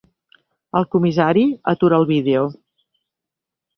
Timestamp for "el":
0.79-0.87, 2.05-2.09